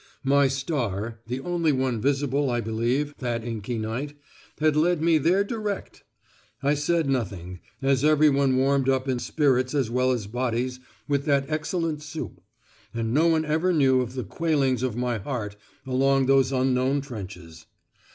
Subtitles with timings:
[0.23, 4.15] My star (the only one visible, I believe, that inky night)
[4.59, 6.03] had led me there direct!
[6.63, 11.25] I said nothing, as every one warmed up in spirits as well as bodies with
[11.25, 12.41] that excellent soup;
[12.95, 17.67] and no one ever knew of the quailings of my heart along those unknown trenches!